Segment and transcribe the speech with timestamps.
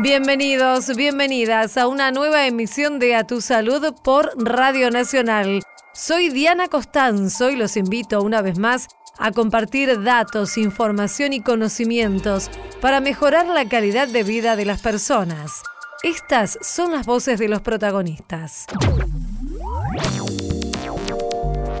[0.00, 5.60] Bienvenidos, bienvenidas a una nueva emisión de A Tu Salud por Radio Nacional.
[5.92, 8.86] Soy Diana Costanzo y los invito una vez más
[9.18, 12.48] a compartir datos, información y conocimientos
[12.80, 15.62] para mejorar la calidad de vida de las personas.
[16.04, 18.66] Estas son las voces de los protagonistas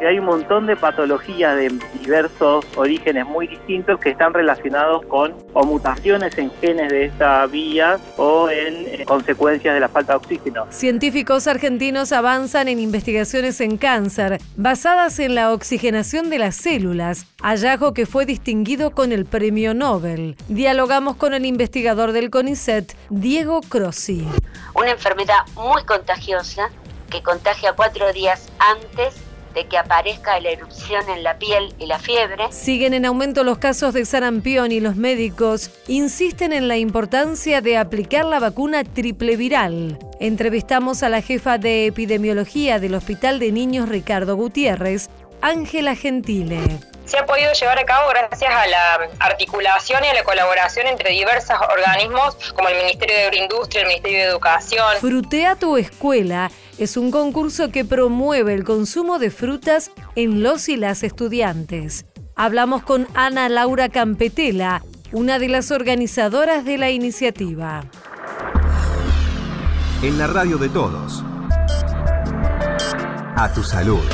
[0.06, 1.70] hay un montón de patologías de
[2.00, 7.98] diversos orígenes muy distintos que están relacionados con o mutaciones en genes de esta vía
[8.16, 10.66] o en eh, consecuencias de la falta de oxígeno.
[10.70, 17.92] Científicos argentinos avanzan en investigaciones en cáncer basadas en la oxigenación de las células, hallazgo
[17.92, 20.36] que fue distinguido con el premio Nobel.
[20.48, 24.26] Dialogamos con el investigador del CONICET, Diego Crossi.
[24.74, 26.70] Una enfermedad muy contagiosa
[27.10, 31.98] que contagia cuatro días antes de que aparezca la erupción en la piel y la
[31.98, 32.44] fiebre.
[32.50, 37.76] Siguen en aumento los casos de sarampión y los médicos insisten en la importancia de
[37.76, 39.98] aplicar la vacuna triple viral.
[40.20, 45.08] Entrevistamos a la jefa de epidemiología del Hospital de Niños Ricardo Gutiérrez,
[45.40, 46.58] Ángela Gentile
[47.08, 51.10] se ha podido llevar a cabo gracias a la articulación y a la colaboración entre
[51.10, 54.86] diversos organismos como el Ministerio de Agroindustria, el Ministerio de Educación.
[55.00, 60.76] Frutea tu escuela es un concurso que promueve el consumo de frutas en los y
[60.76, 62.04] las estudiantes.
[62.36, 67.84] Hablamos con Ana Laura Campetela, una de las organizadoras de la iniciativa.
[70.02, 71.24] En la radio de todos.
[73.36, 74.04] A tu salud.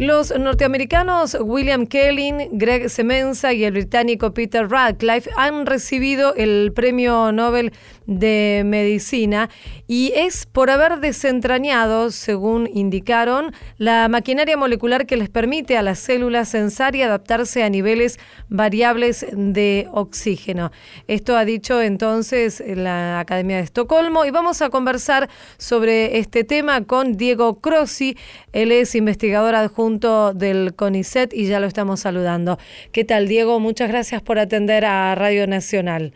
[0.00, 7.32] Los norteamericanos William Kelly, Greg Semenza y el británico Peter Radcliffe han recibido el Premio
[7.32, 7.74] Nobel
[8.06, 9.50] de Medicina
[9.86, 15.98] y es por haber desentrañado, según indicaron, la maquinaria molecular que les permite a las
[15.98, 20.72] células censar y adaptarse a niveles variables de oxígeno.
[21.08, 25.28] Esto ha dicho entonces la Academia de Estocolmo y vamos a conversar
[25.58, 28.16] sobre este tema con Diego Crossi.
[28.54, 32.58] Él es investigador adjunto del CONICET y ya lo estamos saludando.
[32.92, 33.58] ¿Qué tal, Diego?
[33.58, 36.14] Muchas gracias por atender a Radio Nacional.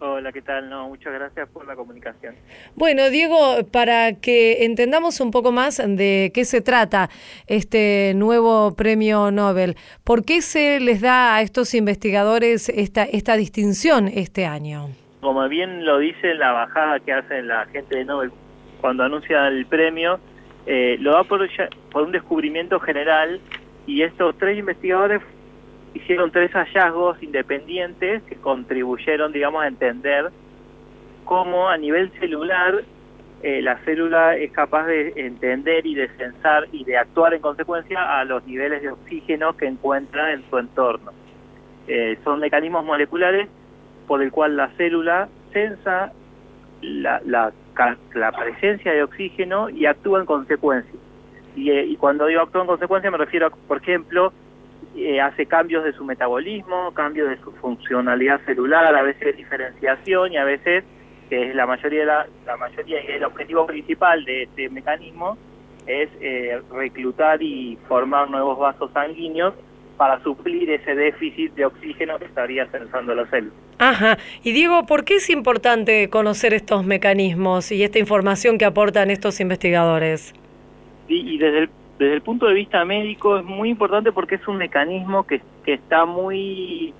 [0.00, 0.70] Hola, ¿qué tal?
[0.70, 2.36] No, muchas gracias por la comunicación.
[2.76, 7.08] Bueno, Diego, para que entendamos un poco más de qué se trata
[7.48, 9.74] este nuevo premio Nobel,
[10.04, 14.90] ¿por qué se les da a estos investigadores esta, esta distinción este año?
[15.20, 18.30] Como bien lo dice la bajada que hace la gente de Nobel
[18.80, 20.20] cuando anuncia el premio,
[20.66, 21.40] eh, lo da por,
[21.94, 23.40] un descubrimiento general
[23.86, 25.22] y estos tres investigadores
[25.94, 30.30] hicieron tres hallazgos independientes que contribuyeron, digamos, a entender
[31.24, 32.84] cómo a nivel celular
[33.42, 38.18] eh, la célula es capaz de entender y de sensar y de actuar en consecuencia
[38.18, 41.12] a los niveles de oxígeno que encuentra en su entorno.
[41.86, 43.48] Eh, son mecanismos moleculares
[44.06, 46.12] por el cual la célula sensa
[46.82, 47.52] la, la,
[48.14, 50.98] la presencia de oxígeno y actúa en consecuencia.
[51.56, 54.32] Y, eh, y cuando digo actúa en consecuencia me refiero a, por ejemplo,
[54.96, 60.36] eh, hace cambios de su metabolismo, cambios de su funcionalidad celular, a veces diferenciación y
[60.36, 60.84] a veces,
[61.28, 65.36] que es la mayoría, de la, la mayoría el objetivo principal de este mecanismo,
[65.86, 69.54] es eh, reclutar y formar nuevos vasos sanguíneos
[69.96, 73.54] para suplir ese déficit de oxígeno que estaría sensando la célula.
[73.78, 74.18] Ajá.
[74.42, 79.40] Y Diego, ¿por qué es importante conocer estos mecanismos y esta información que aportan estos
[79.40, 80.34] investigadores?
[81.06, 84.56] Y desde el desde el punto de vista médico es muy importante porque es un
[84.56, 86.94] mecanismo que, que está muy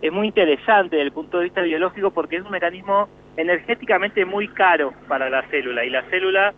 [0.00, 4.48] es muy interesante desde el punto de vista biológico porque es un mecanismo energéticamente muy
[4.48, 6.54] caro para la célula y la célula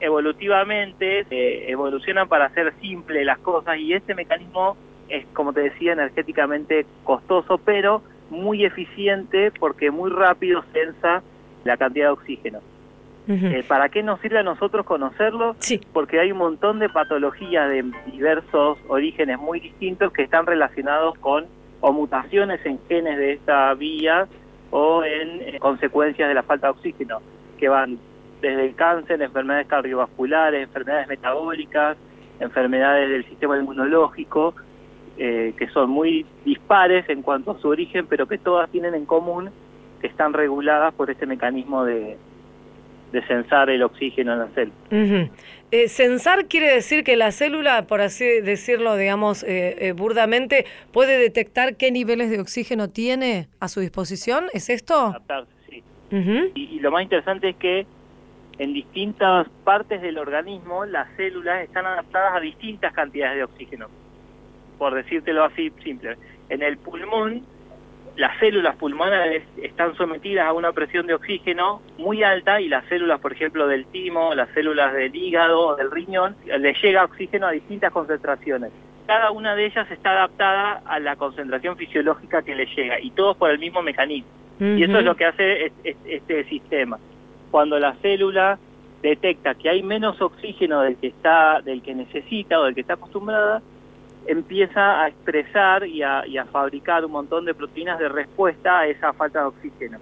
[0.00, 4.78] evolutivamente eh, evolucionan para hacer simple las cosas y este mecanismo
[5.10, 11.22] es como te decía energéticamente costoso pero muy eficiente porque muy rápido sensa
[11.64, 12.60] la cantidad de oxígeno.
[13.28, 15.54] Eh, ¿Para qué nos sirve a nosotros conocerlo?
[15.60, 15.80] Sí.
[15.92, 21.46] Porque hay un montón de patologías de diversos orígenes muy distintos que están relacionados con
[21.80, 24.26] o mutaciones en genes de esta vía
[24.70, 27.20] o en, consecuencias de la falta de oxígeno,
[27.58, 27.98] que van
[28.40, 31.96] desde el cáncer, enfermedades cardiovasculares, enfermedades metabólicas,
[32.40, 34.54] enfermedades del sistema inmunológico,
[35.18, 39.06] eh, que son muy dispares en cuanto a su origen, pero que todas tienen en
[39.06, 39.50] común
[40.00, 42.16] que están reguladas por este mecanismo de,
[43.12, 45.30] de censar el oxígeno en la célula.
[45.72, 51.18] Eh, censar quiere decir que la célula, por así decirlo, digamos, eh, eh, burdamente, puede
[51.18, 54.46] detectar qué niveles de oxígeno tiene a su disposición.
[54.52, 54.94] ¿Es esto?
[54.94, 55.82] Adaptarse, sí.
[56.54, 57.86] y, lo más interesante es que
[58.58, 63.88] en distintas partes del organismo las células están adaptadas a distintas cantidades de oxígeno.
[64.80, 66.16] Por decírtelo así simple.
[66.48, 67.42] En el pulmón
[68.16, 73.20] las células pulmonares están sometidas a una presión de oxígeno muy alta y las células,
[73.20, 77.92] por ejemplo, del timo, las células del hígado, del riñón, les llega oxígeno a distintas
[77.92, 78.72] concentraciones.
[79.06, 83.36] Cada una de ellas está adaptada a la concentración fisiológica que le llega y todos
[83.36, 84.30] por el mismo mecanismo.
[84.60, 86.98] Y eso es lo que hace este sistema.
[87.50, 88.58] Cuando la célula
[89.02, 92.94] detecta que hay menos oxígeno del que está del que necesita o del que está
[92.94, 93.62] acostumbrada,
[94.26, 99.40] empieza a expresar y a, fabricar un montón de proteínas de respuesta a esa falta
[99.40, 99.98] de oxígeno.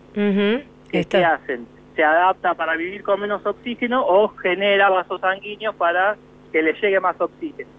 [0.91, 1.67] ¿Qué hacen?
[1.95, 6.17] Se adapta para vivir con menos oxígeno o genera vasos sanguíneos para
[6.53, 7.78] que le llegue más oxígeno.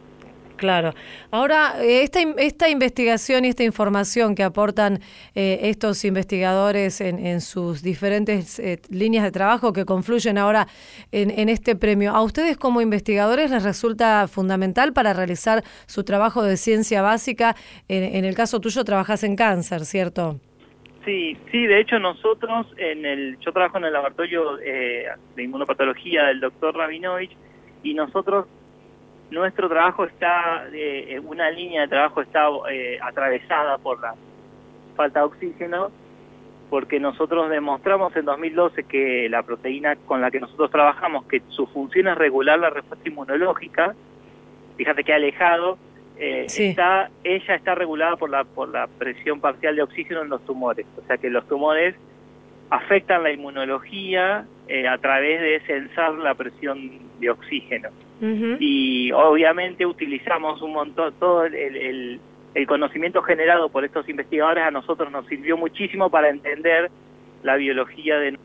[0.60, 0.94] Claro.
[1.32, 5.00] Ahora, eh, esta, esta investigación y esta información que aportan
[5.34, 10.68] eh, estos investigadores en, sus diferentes eh, líneas de trabajo que confluyen ahora
[11.12, 16.58] en, este premio, ¿a ustedes como investigadores les resulta fundamental para realizar su trabajo de
[16.58, 17.56] ciencia básica?
[17.88, 20.40] En, el caso tuyo, trabajas en cáncer, ¿cierto?
[21.06, 26.42] Sí, sí, de hecho nosotros, en el, yo trabajo en el laboratorio de inmunopatología del
[26.42, 27.32] doctor Rabinovich
[27.82, 28.48] y nosotros
[29.32, 34.16] nuestro trabajo está, eh, una línea de trabajo está eh, atravesada por la
[34.96, 35.92] falta de oxígeno,
[36.70, 41.68] porque nosotros demostramos en 2012 que la proteína con la que nosotros trabajamos, que su
[41.68, 43.96] función es regular la respuesta inmunológica,
[44.78, 45.78] fíjate que alejado,
[46.18, 50.46] eh, está, ella está regulada por la, por la presión parcial de oxígeno en los
[50.46, 51.96] tumores, o sea que los tumores
[52.70, 57.90] afectan la inmunología eh, a través de censar la presión de oxígeno.
[58.22, 62.20] Y obviamente utilizamos un montón, todo el,
[62.54, 66.92] el, conocimiento generado por estos investigadores a nosotros nos sirvió muchísimo para entender
[67.44, 68.38] la biología de,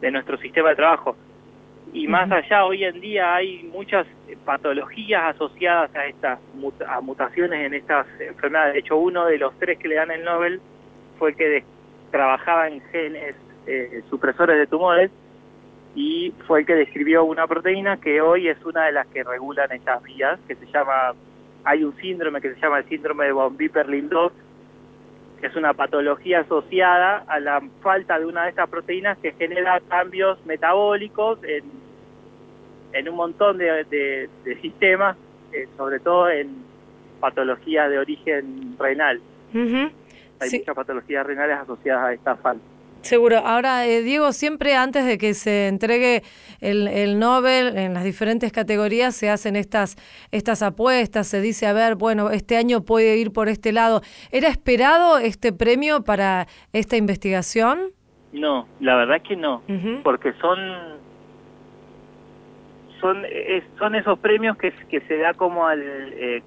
[0.00, 1.16] de nuestro sistema de trabajo.
[1.92, 4.06] Y más allá, hoy en día hay muchas
[4.44, 6.38] patologías asociadas a estas
[6.86, 8.74] a mutaciones en estas enfermedades.
[8.74, 10.60] De hecho, uno de los tres que le dan el Nobel
[11.18, 11.64] fue el que
[12.10, 13.36] trabajaba en genes
[13.66, 15.10] eh, supresores de tumores
[15.94, 19.70] y fue el que describió una proteína que hoy es una de las que regulan
[19.72, 21.14] estas vías, que se llama,
[21.64, 24.32] hay un síndrome que se llama el síndrome de von Wieper-Lindorff,
[25.40, 29.80] que es una patología asociada a la falta de una de estas proteínas que genera
[29.88, 31.64] cambios metabólicos en,
[32.92, 34.28] en un montón de,
[34.60, 35.16] sistemas,
[35.52, 36.64] eh, sobre todo en
[37.20, 39.20] patologías de origen renal.
[40.40, 42.77] Hay muchas patologías renales asociadas a esta falta.
[43.02, 43.38] Seguro.
[43.38, 46.22] Ahora, eh, Diego, siempre antes de que se entregue
[46.60, 49.96] el, el, Nobel en las diferentes categorías se hacen estas,
[50.32, 54.02] estas apuestas, se dice, a ver, bueno, este año puede ir por este lado.
[54.30, 57.78] ¿Era esperado este premio para esta investigación?
[58.32, 59.62] No, la verdad es que no,
[60.02, 60.58] porque son
[63.00, 63.22] son
[63.78, 66.42] son esos premios que, que se da como al eh,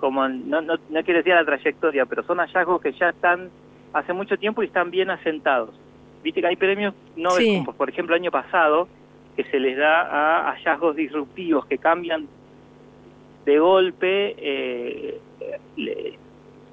[0.00, 3.50] como no, no, no quiero decir a la trayectoria, pero son hallazgos que ya están
[3.92, 5.70] hace mucho tiempo y están bien asentados.
[6.22, 8.88] Viste que hay premios no como por ejemplo el año pasado,
[9.36, 12.28] que se les da a hallazgos disruptivos que cambian
[13.44, 15.20] de golpe eh,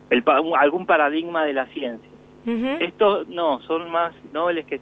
[0.10, 0.24] el,
[0.58, 2.10] algún paradigma de la ciencia.
[2.80, 4.80] Estos no, son más nobles que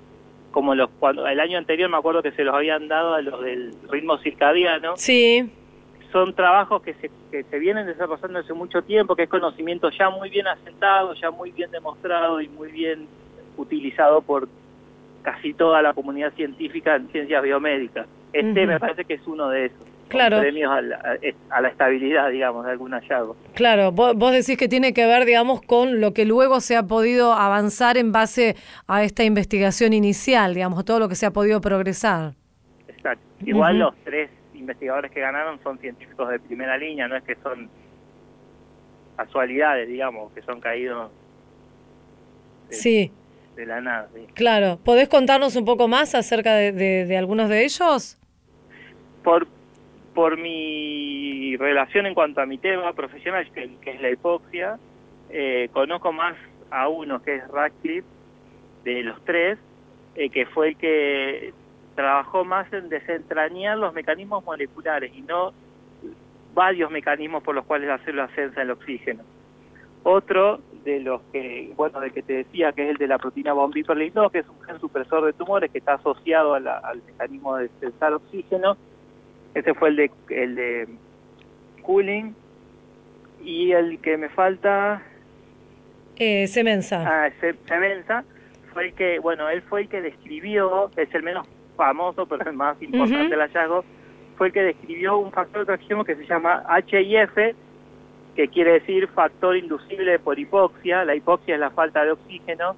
[0.52, 3.44] como los cuando el año anterior me acuerdo que se los habían dado a los
[3.44, 4.96] del ritmo circadiano.
[4.96, 5.52] Sí
[6.18, 10.10] son trabajos que se, que se vienen desarrollando hace mucho tiempo, que es conocimiento ya
[10.10, 13.08] muy bien asentado, ya muy bien demostrado y muy bien
[13.56, 14.50] utilizado por
[15.22, 18.08] casi toda la comunidad científica en ciencias biomédicas.
[18.34, 19.88] Este me parece que es uno de esos.
[20.08, 20.40] Claro.
[20.40, 23.36] Premios a la, estabilidad, digamos, de algún hallazgo.
[23.54, 26.84] Claro, vos, vos, decís que tiene que ver, digamos, con lo que luego se ha
[26.84, 28.56] podido avanzar en base
[28.88, 32.36] a esta investigación inicial, digamos, todo lo que se ha podido progresar.
[32.88, 33.24] Exacto.
[33.46, 37.70] Igual los tres investigadores que ganaron son científicos de primera línea, no es que son
[39.16, 41.12] casualidades, digamos, que son caídos
[42.70, 43.12] de, sí.
[43.56, 44.10] de la nada.
[44.34, 48.18] Claro, ¿podés contarnos un poco más acerca de, algunos de ellos?
[49.24, 49.48] Por,
[50.14, 54.78] por mi relación en cuanto a mi tema profesional, que, es la hipoxia,
[55.30, 56.36] eh, conozco más
[56.70, 58.08] a uno que es Radcliffe,
[58.84, 59.58] de los tres,
[60.16, 61.54] eh, que fue el que
[61.98, 65.52] trabajó más en desentrañar los mecanismos moleculares y no
[66.54, 69.24] varios mecanismos por los cuales la célula sensa el oxígeno.
[70.04, 73.54] Otro de los que, bueno, de que te decía que es el de la proteína
[73.54, 77.68] von Wieper-Lindau, que es un gen supresor de tumores que está asociado al mecanismo de
[77.80, 78.78] sensar oxígeno.
[79.56, 80.88] Ese fue el de el de
[81.82, 82.36] Cooling
[83.44, 85.02] y el que me falta
[86.16, 87.26] eh, Semenza.
[87.26, 87.30] Ah,
[87.68, 88.24] Semenza
[88.72, 92.56] fue el que, bueno, él fue el que describió, es el menos famoso, pero el
[92.58, 93.86] más importante del hallazgo,
[94.38, 97.56] fue el que describió un factor de tracción que se llama HIF,
[98.36, 101.06] que quiere decir factor inducible por hipoxia.
[101.06, 102.76] La hipoxia es la falta de oxígeno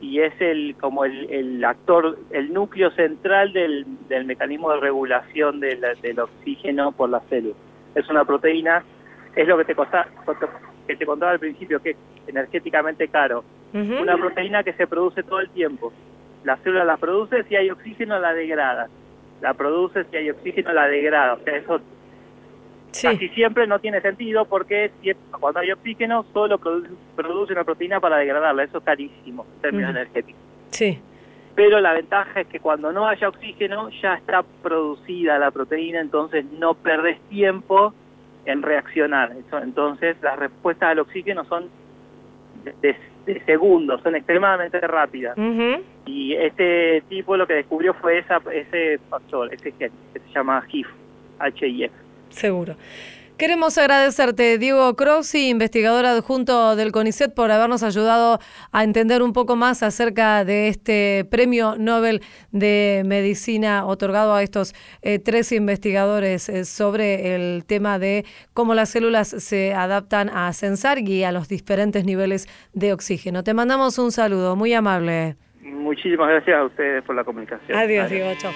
[0.00, 5.60] y es el como el, el actor, el núcleo central del, del mecanismo de regulación
[5.60, 7.54] del, del oxígeno por la célula.
[7.94, 8.82] Es una proteína,
[9.36, 10.08] es lo que te, costa,
[10.86, 13.44] que te contaba al principio, que es energéticamente caro.
[13.72, 15.92] Una proteína que se produce todo el tiempo.
[16.44, 18.88] La célula la produce, si hay oxígeno la degrada.
[19.40, 21.34] La produce, si hay oxígeno la degrada.
[21.34, 21.80] O sea, eso
[23.12, 28.00] casi siempre no tiene sentido porque si- cuando hay oxígeno solo produce, produce una proteína
[28.00, 28.64] para degradarla.
[28.64, 30.40] Eso es carísimo en términos energéticos.
[30.70, 30.98] sí.
[31.56, 36.44] Pero la ventaja es que cuando no haya oxígeno ya está producida la proteína, entonces
[36.58, 37.92] no perdés tiempo
[38.46, 39.32] en reaccionar.
[39.62, 41.68] Entonces las respuestas al oxígeno son
[42.64, 42.96] de, de-
[43.26, 45.36] de segundos, son extremadamente rápidas.
[46.06, 50.64] Y este tipo lo que descubrió fue esa, ese factor, ese gen, que se llama
[50.70, 50.88] HIF,
[51.56, 51.92] HIF.
[52.30, 52.74] Seguro.
[53.40, 58.38] Queremos agradecerte, Diego Crossi, investigador adjunto del CONICET, por habernos ayudado
[58.70, 62.20] a entender un poco más acerca de este premio Nobel
[62.52, 68.90] de Medicina otorgado a estos eh, tres investigadores eh, sobre el tema de cómo las
[68.90, 73.42] células se adaptan a censar y a los diferentes niveles de oxígeno.
[73.42, 75.36] Te mandamos un saludo, muy amable.
[75.62, 77.74] Muchísimas gracias a ustedes por la comunicación.
[77.74, 78.14] Adiós, Vale.
[78.16, 78.34] Diego.
[78.38, 78.52] Chao.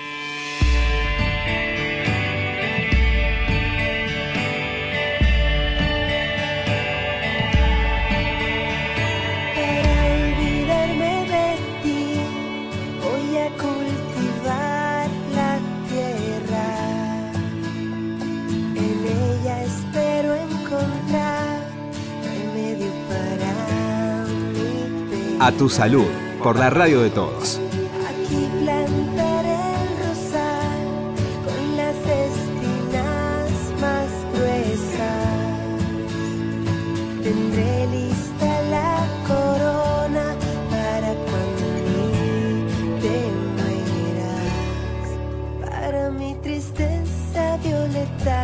[25.45, 26.07] A tu salud,
[26.43, 27.61] por la radio de todos.
[28.09, 30.87] Aquí plantaré el rosal
[31.45, 35.29] con las espinas más gruesas.
[37.23, 40.35] Tendré lista la corona
[40.71, 41.69] para cuando
[43.03, 43.17] te
[43.61, 45.07] mueras.
[45.61, 48.44] Para mi tristeza violeta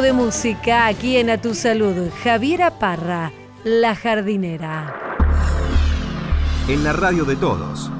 [0.00, 2.08] de música aquí en A Tu Salud.
[2.24, 3.30] Javiera Parra,
[3.62, 4.96] La Jardinera.
[6.68, 7.90] En la radio de todos.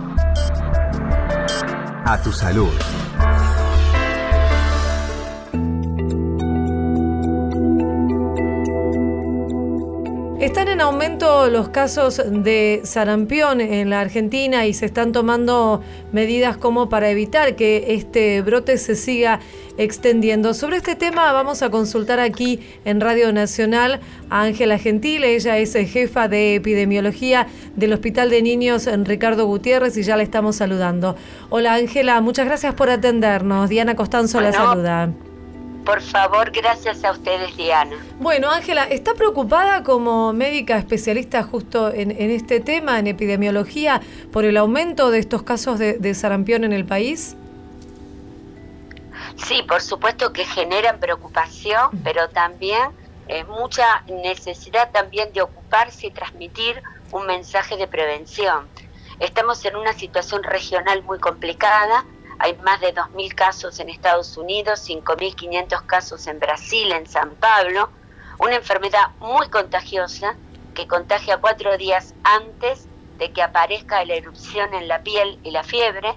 [2.04, 2.70] A tu salud.
[11.22, 17.10] Aumento los casos de sarampión en la Argentina y se están tomando medidas como para
[17.10, 19.40] evitar que este brote se siga
[19.78, 20.54] extendiendo.
[20.54, 24.00] Sobre este tema vamos a consultar aquí en Radio Nacional
[24.30, 29.96] a Ángela Gentile, ella es jefa de epidemiología del Hospital de Niños en Ricardo Gutiérrez
[29.96, 31.16] y ya la estamos saludando.
[31.50, 33.68] Hola Ángela, muchas gracias por atendernos.
[33.68, 35.12] Diana Costanzo la saluda.
[35.84, 37.96] Por favor, gracias a ustedes, Diana.
[38.18, 44.00] Bueno, Ángela, ¿está preocupada como médica especialista justo en, en este tema, en epidemiología,
[44.32, 47.36] por el aumento de estos casos de, de sarampión en el país?
[49.36, 52.90] Sí, por supuesto que generan preocupación, pero también
[53.28, 58.68] eh, mucha necesidad también de ocuparse y transmitir un mensaje de prevención.
[59.20, 62.04] Estamos en una situación regional muy complicada.
[62.42, 67.88] Hay más de 2.000 casos en Estados Unidos, 5.500 casos en Brasil, en San Pablo.
[68.40, 70.34] Una enfermedad muy contagiosa
[70.74, 72.88] que contagia cuatro días antes
[73.20, 76.16] de que aparezca la erupción en la piel y la fiebre.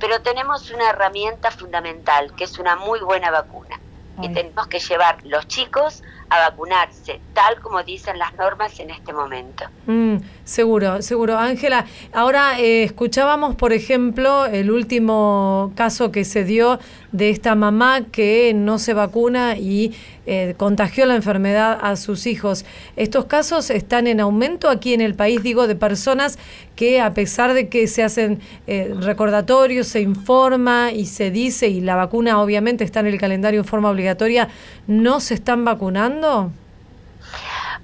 [0.00, 3.78] Pero tenemos una herramienta fundamental, que es una muy buena vacuna.
[4.22, 9.12] Y tenemos que llevar los chicos a vacunarse, tal como dicen las normas en este
[9.12, 9.64] momento.
[9.86, 11.38] Mm, seguro, seguro.
[11.38, 16.78] Ángela, ahora eh, escuchábamos, por ejemplo, el último caso que se dio
[17.12, 19.94] de esta mamá que no se vacuna y
[20.26, 22.64] eh, contagió la enfermedad a sus hijos.
[22.96, 26.38] ¿Estos casos están en aumento aquí en el país, digo, de personas
[26.76, 31.80] que a pesar de que se hacen eh, recordatorios, se informa y se dice, y
[31.80, 34.48] la vacuna obviamente está en el calendario en forma obligatoria,
[34.86, 36.52] no se están vacunando?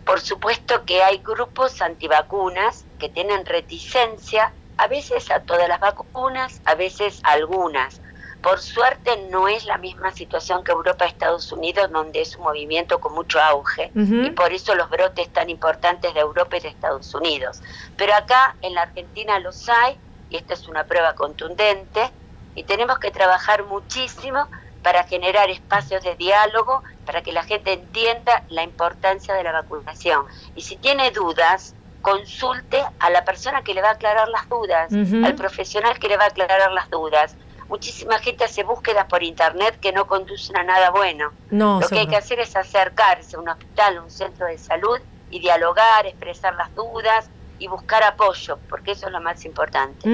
[0.04, 6.60] Por supuesto que hay grupos antivacunas que tienen reticencia, a veces a todas las vacunas,
[6.66, 8.00] a veces a algunas.
[8.44, 13.00] Por suerte no es la misma situación que Europa Estados Unidos, donde es un movimiento
[13.00, 17.14] con mucho auge, y por eso los brotes tan importantes de Europa y de Estados
[17.14, 17.62] Unidos.
[17.96, 22.10] Pero acá en la Argentina los hay, y esta es una prueba contundente,
[22.54, 24.46] y tenemos que trabajar muchísimo
[24.82, 30.26] para generar espacios de diálogo, para que la gente entienda la importancia de la vacunación.
[30.54, 34.92] Y si tiene dudas, consulte a la persona que le va a aclarar las dudas,
[34.92, 37.34] al profesional que le va a aclarar las dudas.
[37.68, 41.32] Muchísima gente hace búsquedas por internet que no conducen a nada bueno.
[41.50, 44.58] No, Lo que hay que hacer es acercarse a un hospital, a un centro de
[44.58, 44.98] salud
[45.30, 50.08] y dialogar, expresar las dudas y buscar apoyo, porque eso es lo más importante.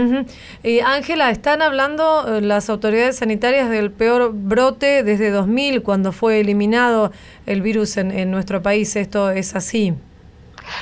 [0.85, 7.13] Ángela, están hablando eh, las autoridades sanitarias del peor brote desde 2000, cuando fue eliminado
[7.47, 8.95] el virus en, en nuestro país.
[8.95, 9.95] ¿Esto es así?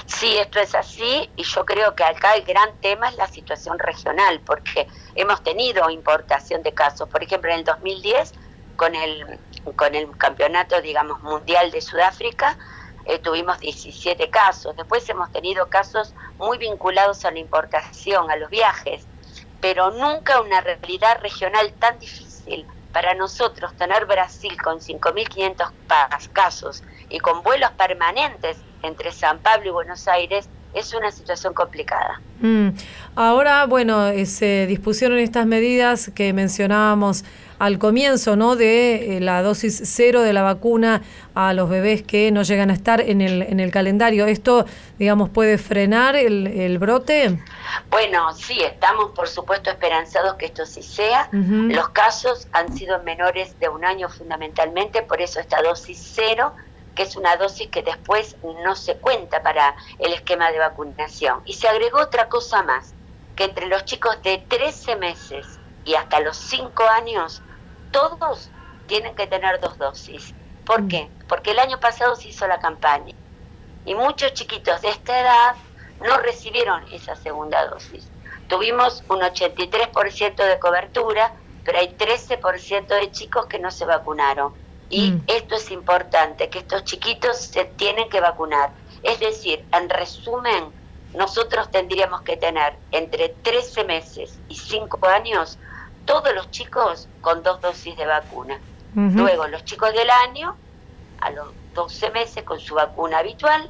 [0.06, 3.78] Sí, esto es así y yo creo que acá el gran tema es la situación
[3.78, 7.08] regional, porque hemos tenido importación de casos.
[7.08, 8.32] Por ejemplo, en el 2010,
[8.76, 9.40] con el,
[9.76, 12.58] con el campeonato, digamos, mundial de Sudáfrica,
[13.04, 14.74] eh, tuvimos 17 casos.
[14.76, 19.08] Después hemos tenido casos muy vinculados a la importación, a los viajes,
[19.60, 22.66] pero nunca una realidad regional tan difícil.
[22.92, 29.68] Para nosotros tener Brasil con 5.500 pa- casos y con vuelos permanentes entre San Pablo
[29.68, 32.20] y Buenos Aires es una situación complicada.
[32.40, 32.68] Mm.
[33.16, 37.24] Ahora, bueno, eh, se dispusieron estas medidas que mencionábamos
[37.58, 38.54] al comienzo, ¿no?
[38.54, 41.02] De eh, la dosis cero de la vacuna
[41.34, 44.26] a los bebés que no llegan a estar en el, en el calendario.
[44.26, 44.66] ¿Esto,
[44.98, 47.40] digamos, puede frenar el, el brote?
[47.90, 51.28] Bueno, sí, estamos por supuesto esperanzados que esto sí sea.
[51.32, 56.52] Los casos han sido menores de un año fundamentalmente, por eso esta dosis cero,
[56.98, 61.42] que es una dosis que después no se cuenta para el esquema de vacunación.
[61.44, 62.92] Y se agregó otra cosa más,
[63.36, 67.40] que entre los chicos de 13 meses y hasta los 5 años,
[67.92, 68.50] todos
[68.88, 70.34] tienen que tener dos dosis.
[70.66, 71.08] ¿Por qué?
[71.28, 73.14] Porque el año pasado se hizo la campaña
[73.84, 75.54] y muchos chiquitos de esta edad
[76.00, 78.10] no recibieron esa segunda dosis.
[78.48, 81.32] Tuvimos un 83% de cobertura,
[81.62, 84.52] pero hay 13% de chicos que no se vacunaron.
[84.90, 85.22] Y Mm.
[85.26, 88.70] esto es importante, que estos chiquitos se tienen que vacunar.
[89.02, 90.64] Es decir, en resumen,
[91.14, 95.58] nosotros tendríamos que tener entre 13 meses y 5 años
[96.04, 98.58] todos los chicos con dos dosis de vacuna.
[98.94, 100.56] Luego los chicos del año
[101.20, 103.68] a los 12 meses con su vacuna habitual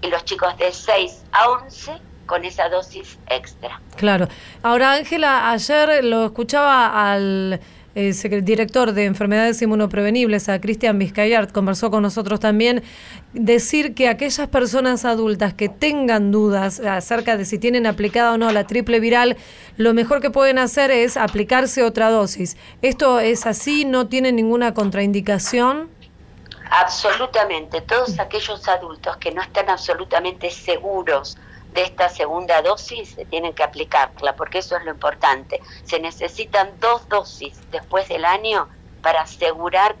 [0.00, 3.80] y los chicos de 6 a 11 con esa dosis extra.
[3.96, 4.28] Claro.
[4.62, 7.60] Ahora, Ángela, ayer lo escuchaba al
[7.94, 12.82] secre- director de enfermedades inmunoprevenibles, a Cristian Vizcayart, conversó con nosotros también,
[13.32, 18.50] decir que aquellas personas adultas que tengan dudas acerca de si tienen aplicada o no
[18.52, 19.36] la triple viral,
[19.76, 22.56] lo mejor que pueden hacer es aplicarse otra dosis.
[22.82, 23.84] ¿Esto es así?
[23.84, 25.88] ¿No tiene ninguna contraindicación?
[26.70, 31.36] Absolutamente, todos aquellos adultos que no están absolutamente seguros
[31.72, 35.60] de esta segunda dosis se tienen que aplicarla, porque eso es lo importante.
[35.84, 38.68] Se necesitan dos dosis después del año
[39.02, 39.96] para asegurar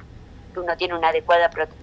[0.52, 1.80] que uno tiene una adecuada protección.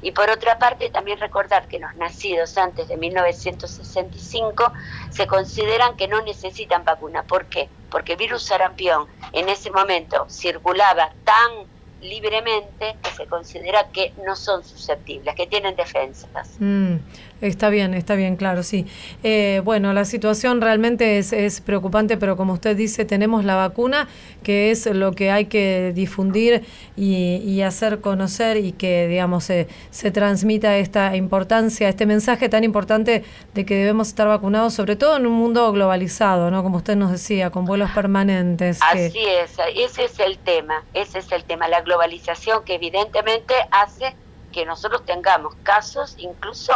[0.00, 4.72] Y por otra parte, también recordar que los nacidos antes de 1965
[5.10, 7.22] se consideran que no necesitan vacuna.
[7.24, 7.68] ¿Por qué?
[7.90, 11.66] Porque el virus sarampión en ese momento circulaba tan
[12.00, 16.56] libremente que se considera que no son susceptibles, que tienen defensas.
[16.58, 16.96] Mm,
[17.40, 18.86] está bien, está bien, claro, sí.
[19.22, 24.08] Eh, bueno, la situación realmente es, es preocupante, pero como usted dice, tenemos la vacuna,
[24.42, 26.64] que es lo que hay que difundir
[26.96, 32.64] y, y hacer conocer y que, digamos, se, se transmita esta importancia, este mensaje tan
[32.64, 33.24] importante
[33.54, 36.62] de que debemos estar vacunados, sobre todo en un mundo globalizado, ¿no?
[36.62, 38.80] Como usted nos decía, con vuelos permanentes.
[38.82, 44.14] Así es, ese es el tema, ese es el tema, la globalización que evidentemente hace
[44.52, 46.72] que nosotros tengamos casos, incluso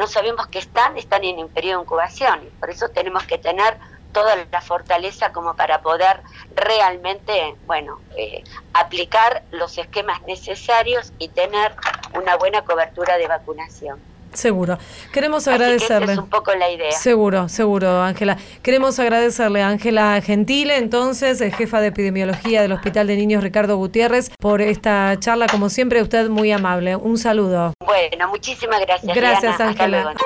[0.00, 3.76] no sabemos que están, están en periodo de incubación, y por eso tenemos que tener
[4.12, 6.22] toda la fortaleza como para poder
[6.56, 11.74] realmente, bueno, eh, aplicar los esquemas necesarios y tener
[12.14, 14.09] una buena cobertura de vacunación.
[14.32, 14.78] Seguro.
[15.12, 15.64] Queremos Así que esa
[15.96, 16.12] agradecerle.
[16.12, 16.92] es un poco la idea.
[16.92, 18.36] Seguro, seguro, Ángela.
[18.62, 23.76] Queremos agradecerle a Ángela Gentile, entonces, eh, jefa de epidemiología del Hospital de Niños Ricardo
[23.76, 25.46] Gutiérrez, por esta charla.
[25.50, 26.96] Como siempre, usted muy amable.
[26.96, 27.72] Un saludo.
[27.84, 29.14] Bueno, muchísimas gracias.
[29.16, 29.70] Gracias, Diana.
[29.70, 30.02] Hasta Ángela.
[30.02, 30.20] luego.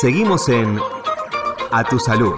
[0.00, 0.78] Seguimos en
[1.70, 2.34] A Tu Salud.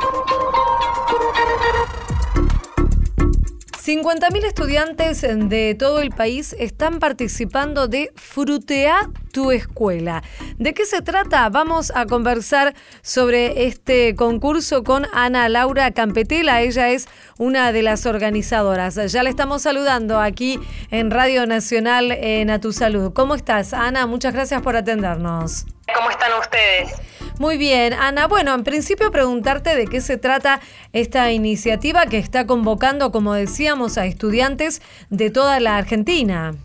[3.84, 10.24] 50.000 estudiantes de todo el país están participando de Frutea tu escuela.
[10.56, 11.48] ¿De qué se trata?
[11.48, 16.60] Vamos a conversar sobre este concurso con Ana Laura Campetela.
[16.62, 17.06] Ella es
[17.38, 18.96] una de las organizadoras.
[19.12, 20.58] Ya le estamos saludando aquí
[20.90, 23.12] en Radio Nacional en A Tu Salud.
[23.12, 24.08] ¿Cómo estás, Ana?
[24.08, 25.66] Muchas gracias por atendernos.
[25.94, 26.94] ¿Cómo están ustedes?
[27.38, 28.26] Muy bien, Ana.
[28.26, 30.58] Bueno, en principio preguntarte de qué se trata
[30.92, 36.56] esta iniciativa que está convocando, como decíamos, a estudiantes de toda la Argentina.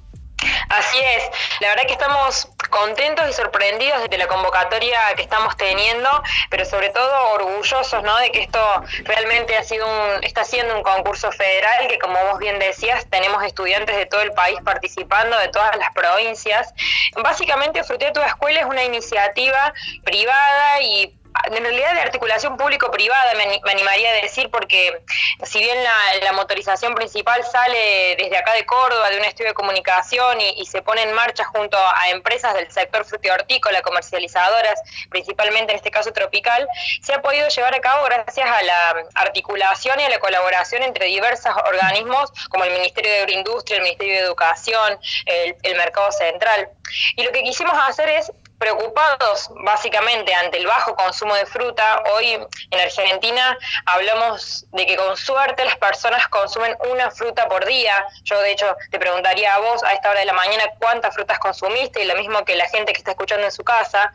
[0.70, 1.30] Así es,
[1.60, 6.10] la verdad que estamos contentos y sorprendidos de la convocatoria que estamos teniendo,
[6.50, 8.18] pero sobre todo orgullosos ¿no?
[8.18, 8.60] de que esto
[9.04, 13.44] realmente ha sido un, está siendo un concurso federal, que como vos bien decías, tenemos
[13.44, 16.74] estudiantes de todo el país participando, de todas las provincias.
[17.22, 21.14] Básicamente, Frutea tu Escuela es una iniciativa privada y
[21.46, 25.02] en realidad de articulación público-privada, me, ani- me animaría a decir, porque
[25.44, 30.42] si bien la, motorización principal sale desde acá de Córdoba, de un estudio de comunicación,
[30.42, 35.92] y, se pone en marcha junto a empresas del sector frutihortícola, comercializadoras, principalmente en este
[35.92, 36.68] caso tropical,
[37.02, 41.06] se ha podido llevar a cabo gracias a la articulación y a la colaboración entre
[41.06, 46.70] diversos organismos, como el Ministerio de Agroindustria, el Ministerio de Educación, el Mercado Central.
[47.16, 48.32] Y lo que quisimos hacer es
[48.64, 52.02] preocupados básicamente ante el bajo consumo de fruta.
[52.14, 58.06] Hoy en Argentina hablamos de que con suerte las personas consumen una fruta por día.
[58.24, 61.40] Yo de hecho te preguntaría a vos a esta hora de la mañana cuántas frutas
[61.40, 64.14] consumiste y lo mismo que la gente que está escuchando en su casa.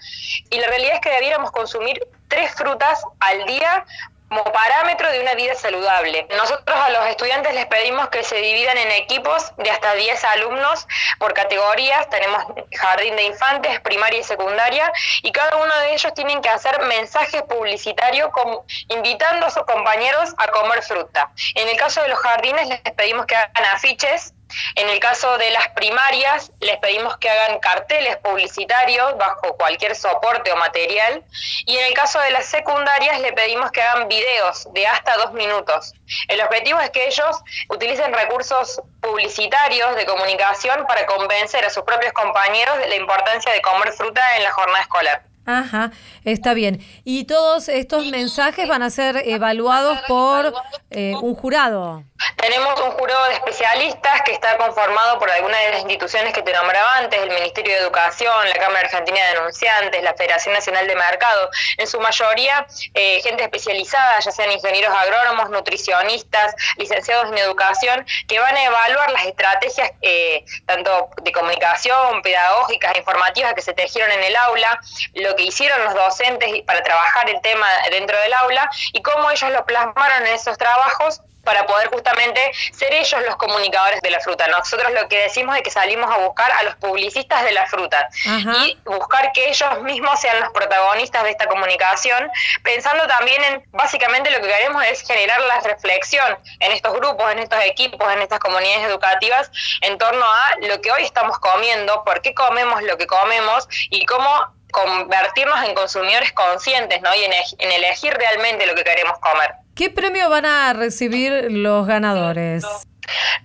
[0.48, 3.84] Y la realidad es que debiéramos consumir tres frutas al día
[4.28, 6.26] como parámetro de una vida saludable.
[6.36, 10.86] Nosotros a los estudiantes les pedimos que se dividan en equipos de hasta 10 alumnos
[11.18, 12.08] por categorías.
[12.10, 12.44] Tenemos
[12.76, 17.42] jardín de infantes, primaria y secundaria, y cada uno de ellos tienen que hacer mensajes
[17.42, 21.30] publicitarios con- invitando a sus compañeros a comer fruta.
[21.54, 24.34] En el caso de los jardines les pedimos que hagan afiches
[24.74, 30.52] en el caso de las primarias, les pedimos que hagan carteles publicitarios bajo cualquier soporte
[30.52, 31.24] o material.
[31.66, 35.32] Y en el caso de las secundarias, le pedimos que hagan videos de hasta dos
[35.32, 35.94] minutos.
[36.28, 37.36] El objetivo es que ellos
[37.68, 43.60] utilicen recursos publicitarios de comunicación para convencer a sus propios compañeros de la importancia de
[43.60, 45.22] comer fruta en la jornada escolar.
[45.48, 45.92] Ajá,
[46.24, 46.78] está bien.
[47.04, 50.52] Y todos estos mensajes van a ser evaluados por
[50.90, 52.04] eh, un jurado.
[52.36, 56.52] Tenemos un jurado de especialistas que está conformado por algunas de las instituciones que te
[56.52, 60.94] nombraba antes, el Ministerio de Educación, la Cámara Argentina de Denunciantes, la Federación Nacional de
[60.94, 68.04] Mercado, en su mayoría eh, gente especializada, ya sean ingenieros agrónomos, nutricionistas, licenciados en educación,
[68.26, 74.10] que van a evaluar las estrategias eh, tanto de comunicación, pedagógicas, informativas que se tejieron
[74.12, 74.80] en el aula,
[75.14, 79.50] lo que hicieron los docentes para trabajar el tema dentro del aula y cómo ellos
[79.52, 84.46] lo plasmaron en esos trabajos para poder justamente ser ellos los comunicadores de la fruta.
[84.48, 88.06] Nosotros lo que decimos es que salimos a buscar a los publicistas de la fruta
[88.26, 92.30] y buscar que ellos mismos sean los protagonistas de esta comunicación,
[92.62, 97.38] pensando también en, básicamente lo que queremos es generar la reflexión en estos grupos, en
[97.38, 102.20] estos equipos, en estas comunidades educativas, en torno a lo que hoy estamos comiendo, por
[102.20, 107.14] qué comemos lo que comemos y cómo convertirnos en consumidores conscientes ¿no?
[107.14, 109.52] y en elegir realmente lo que queremos comer.
[109.74, 112.64] ¿Qué premio van a recibir los ganadores?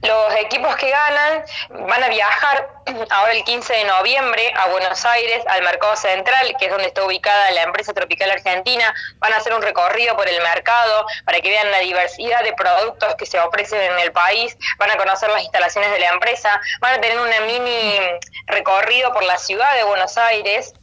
[0.02, 1.44] Los equipos que ganan
[1.88, 2.70] van a viajar
[3.10, 7.06] ahora el 15 de noviembre a Buenos Aires, al Mercado Central, que es donde está
[7.06, 8.94] ubicada la empresa Tropical Argentina.
[9.20, 13.16] Van a hacer un recorrido por el mercado para que vean la diversidad de productos
[13.16, 14.58] que se ofrecen en el país.
[14.80, 16.60] Van a conocer las instalaciones de la empresa.
[16.82, 18.00] Van a tener un mini
[18.48, 20.74] recorrido por la ciudad de Buenos Aires.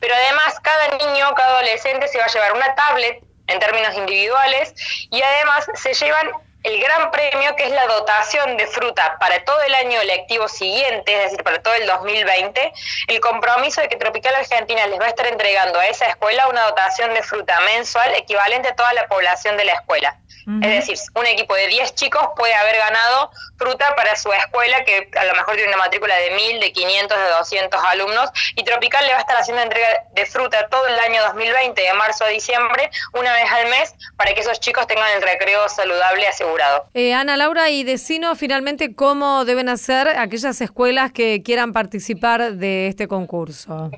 [0.00, 4.74] Pero además, cada niño, cada adolescente se va a llevar una tablet en términos individuales
[5.10, 6.30] y además se llevan
[6.62, 11.16] el gran premio que es la dotación de fruta para todo el año lectivo siguiente,
[11.16, 12.72] es decir, para todo el 2020,
[13.08, 16.64] el compromiso de que Tropical Argentina les va a estar entregando a esa escuela una
[16.64, 20.16] dotación de fruta mensual equivalente a toda la población de la escuela.
[20.62, 25.08] Es decir, un equipo de 10 chicos puede haber ganado fruta para su escuela, que
[25.16, 29.06] a lo mejor tiene una matrícula de 1000, de 500, de 200 alumnos, y Tropical
[29.06, 32.28] le va a estar haciendo entrega de fruta todo el año 2020, de marzo a
[32.28, 36.49] diciembre, una vez al mes, para que esos chicos tengan el recreo saludable asegurado.
[36.94, 42.88] Eh, Ana Laura, y decino finalmente cómo deben hacer aquellas escuelas que quieran participar de
[42.88, 43.90] este concurso.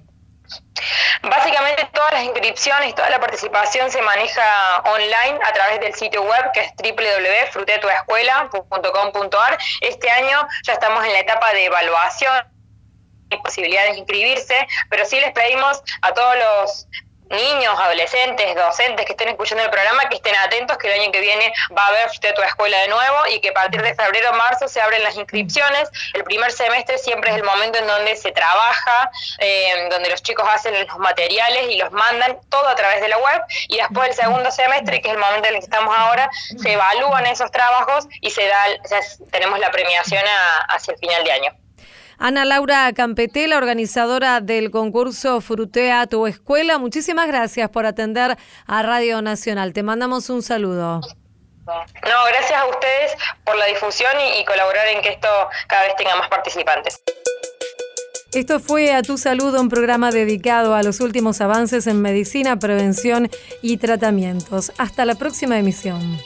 [1.22, 4.42] Básicamente todas las inscripciones, toda la participación se maneja
[4.84, 9.58] online a través del sitio web que es www.frutetuescuela.com.ar.
[9.80, 12.52] Este año ya estamos en la etapa de evaluación
[13.38, 16.88] posibilidades de inscribirse, pero sí les pedimos a todos los
[17.32, 21.20] niños, adolescentes, docentes que estén escuchando el programa, que estén atentos que el año que
[21.20, 24.34] viene va a haber tu escuela de nuevo y que a partir de febrero o
[24.34, 25.90] marzo se abren las inscripciones.
[26.14, 30.46] El primer semestre siempre es el momento en donde se trabaja, eh, donde los chicos
[30.48, 34.14] hacen los materiales y los mandan todo a través de la web y después el
[34.14, 38.06] segundo semestre, que es el momento en el que estamos ahora, se evalúan esos trabajos
[38.20, 38.64] y se da,
[39.30, 40.22] tenemos la premiación
[40.68, 41.61] hacia el final de año.
[42.24, 49.20] Ana Laura Campetela, organizadora del concurso Frutea tu Escuela, muchísimas gracias por atender a Radio
[49.22, 49.72] Nacional.
[49.72, 51.00] Te mandamos un saludo.
[51.66, 53.12] No, gracias a ustedes
[53.44, 55.26] por la difusión y, colaborar en que esto
[55.66, 57.02] cada vez tenga más participantes.
[58.32, 63.30] Esto fue A Tu Salud, un programa dedicado a los últimos avances en medicina, prevención
[63.62, 64.70] y tratamientos.
[64.78, 66.20] Hasta la próxima emisión.